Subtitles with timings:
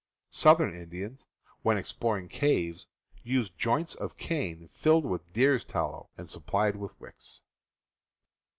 [0.31, 1.27] Southern Indians,
[1.61, 2.87] when exploring caves,
[3.21, 7.43] used joints of cane filled with deer's tallow and supplied with wicks.